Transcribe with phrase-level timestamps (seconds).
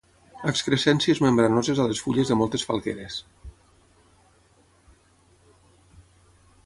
[0.51, 3.19] Excrescències membranoses a les fulles de moltes falgueres.